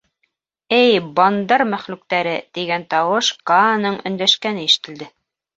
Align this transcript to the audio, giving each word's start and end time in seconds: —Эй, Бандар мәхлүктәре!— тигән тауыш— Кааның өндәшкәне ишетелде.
—Эй, 0.77 0.95
Бандар 1.19 1.63
мәхлүктәре!— 1.73 2.33
тигән 2.59 2.89
тауыш— 2.95 3.31
Кааның 3.53 4.03
өндәшкәне 4.13 4.69
ишетелде. 4.71 5.13